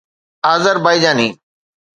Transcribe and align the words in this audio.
Azerbaijani 0.53 1.29